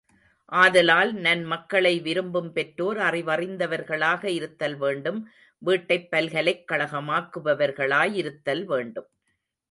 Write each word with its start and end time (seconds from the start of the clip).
ஆதலால் 0.51 1.15
நன்மக்களை 1.15 2.01
விரும்பும் 2.01 2.51
பெற்றோர் 2.51 2.97
அறிவறிந்தவர்களாக 2.97 4.23
இருத்தல் 4.29 4.75
வேண்டும் 4.75 5.19
வீட்டைப் 5.61 6.07
பல்கலைக் 6.11 6.65
கழகமாக்குபவர்களாய் 6.71 8.13
இருத்தல் 8.13 8.65
வேண்டும். 8.65 9.09